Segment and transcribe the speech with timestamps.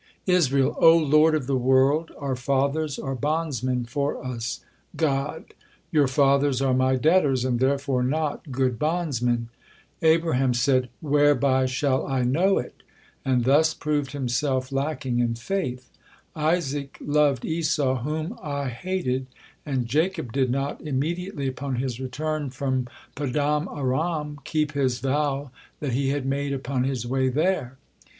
[0.25, 2.09] Israel: "O Lord of the world!
[2.17, 4.61] Our fathers are bondsmen for us."
[4.95, 5.53] God:
[5.91, 9.49] "Your fathers are My debtors, and therefore not good bondsmen.
[10.01, 12.81] Abraham said, 'Whereby shall I know it?'
[13.23, 15.91] and thus proved himself lacking in faith.
[16.35, 19.27] Isaac loved Esau, whom I hated,
[19.67, 25.91] and Jacob did not immediately upon his return from Padan Aram keep his vow that
[25.93, 27.77] he had made upon his way there.